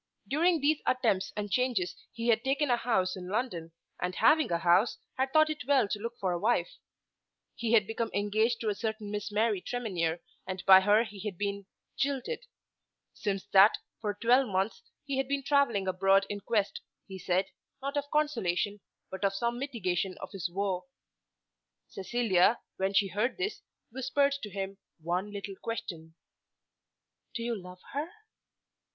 During 0.27 0.61
these 0.61 0.81
attempts 0.87 1.31
and 1.37 1.51
changes 1.51 1.95
he 2.11 2.29
had 2.29 2.43
taken 2.43 2.71
a 2.71 2.75
house 2.75 3.15
in 3.15 3.27
London, 3.27 3.71
and 4.01 4.15
having 4.15 4.51
a 4.51 4.57
house 4.57 4.97
had 5.15 5.31
thought 5.31 5.51
it 5.51 5.65
well 5.67 5.87
to 5.89 5.99
look 5.99 6.17
for 6.19 6.31
a 6.31 6.39
wife. 6.39 6.79
He 7.53 7.73
had 7.73 7.85
become 7.85 8.09
engaged 8.11 8.61
to 8.61 8.69
a 8.69 8.73
certain 8.73 9.11
Miss 9.11 9.31
Mary 9.31 9.61
Tremenhere, 9.61 10.19
and 10.47 10.65
by 10.65 10.79
her 10.81 11.03
he 11.03 11.19
had 11.19 11.37
been 11.37 11.67
jilted. 11.99 12.47
Since 13.13 13.45
that, 13.53 13.77
for 13.99 14.15
twelve 14.15 14.47
months 14.47 14.81
he 15.05 15.17
had 15.17 15.27
been 15.27 15.43
travelling 15.43 15.87
abroad 15.87 16.25
in 16.29 16.39
quest, 16.39 16.81
he 17.05 17.19
said, 17.19 17.45
not 17.79 17.95
of 17.95 18.09
consolation, 18.11 18.79
but 19.11 19.23
of 19.23 19.35
some 19.35 19.59
mitigation 19.59 20.17
of 20.19 20.31
his 20.31 20.49
woe. 20.49 20.87
Cecilia, 21.89 22.57
when 22.77 22.91
she 22.95 23.09
heard 23.09 23.37
this, 23.37 23.61
whispered 23.91 24.31
to 24.41 24.49
him 24.49 24.79
one 24.99 25.31
little 25.31 25.57
question, 25.61 26.15
"Do 27.35 27.43
you 27.43 27.53
love 27.55 27.81
her?" 27.93 28.09